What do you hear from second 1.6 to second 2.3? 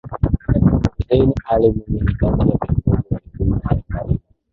Mwinyi ni kati